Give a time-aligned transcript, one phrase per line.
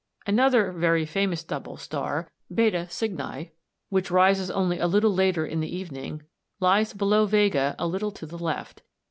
[0.25, 3.51] Another very famous double star ([Greek: b] Cygni),
[3.89, 6.23] which rises only a little later in the evening,
[6.59, 8.81] lies below Vega a little to the left.